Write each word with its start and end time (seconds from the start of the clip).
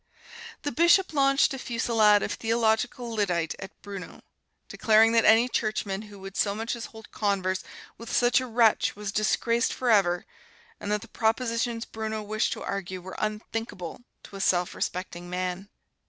The 0.63 0.71
Bishop 0.71 1.13
launched 1.13 1.53
a 1.53 1.59
fusillade 1.59 2.23
of 2.23 2.31
theological 2.33 3.13
lyddite 3.13 3.53
at 3.59 3.79
Bruno, 3.83 4.21
declaring 4.67 5.11
that 5.11 5.25
any 5.25 5.47
Churchman 5.47 6.01
who 6.01 6.17
would 6.17 6.35
so 6.35 6.55
much 6.55 6.75
as 6.75 6.87
hold 6.87 7.11
converse 7.11 7.63
with 7.99 8.11
such 8.11 8.41
a 8.41 8.47
wretch 8.47 8.95
was 8.95 9.11
disgraced 9.11 9.71
forever, 9.71 10.25
and 10.79 10.91
that 10.91 11.01
the 11.03 11.07
propositions 11.07 11.85
Bruno 11.85 12.23
wished 12.23 12.51
to 12.53 12.63
argue 12.63 12.99
were 12.99 13.15
unthinkable 13.19 14.01
to 14.23 14.35
a 14.35 14.41
self 14.41 14.73
respecting 14.73 15.29
man. 15.29 15.69